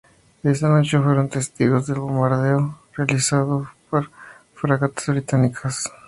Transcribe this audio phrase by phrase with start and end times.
[0.41, 4.09] Esa noche fueron testigos del bombardeo realizado por
[4.55, 5.99] fragatas británicas sobre Puerto Mitre.